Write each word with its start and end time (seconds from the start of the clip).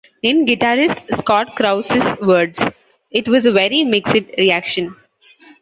In 0.23 0.47
guitarist 0.47 0.99
Scott 1.15 1.55
Crouse's 1.55 2.15
words: 2.23 2.59
It 3.11 3.27
was 3.27 3.45
a 3.45 3.51
very 3.51 3.83
mixed 3.83 4.15
reaction. 4.35 4.95